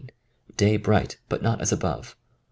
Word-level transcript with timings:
Day 0.57 0.77
bright, 0.77 1.19
but 1.29 1.43
not 1.43 1.61
as 1.61 1.71
above. 1.71 2.17